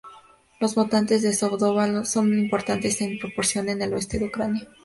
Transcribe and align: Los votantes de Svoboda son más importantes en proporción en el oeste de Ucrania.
Los 0.59 0.73
votantes 0.73 1.21
de 1.21 1.31
Svoboda 1.31 2.05
son 2.05 2.31
más 2.31 2.39
importantes 2.39 3.01
en 3.01 3.19
proporción 3.19 3.69
en 3.69 3.83
el 3.83 3.93
oeste 3.93 4.17
de 4.17 4.25
Ucrania. 4.25 4.67